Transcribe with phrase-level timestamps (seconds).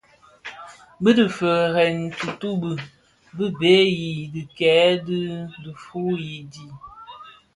[1.01, 2.71] Bi difeërèn tuutubi
[3.37, 5.19] di bhee yi dhikèè dhi
[5.63, 6.65] diifuyi di.